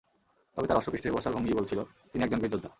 [0.57, 1.79] তবে তাঁর অশ্বপৃষ্ঠে বসার ভঙ্গিই বলছিল,
[2.11, 2.69] তিনি একজন বীর যোদ্ধা।